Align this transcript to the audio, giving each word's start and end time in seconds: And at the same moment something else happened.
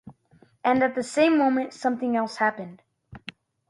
And 0.63 0.81
at 0.81 0.95
the 0.95 1.03
same 1.03 1.37
moment 1.37 1.73
something 1.75 2.15
else 2.15 2.37
happened. 2.37 2.81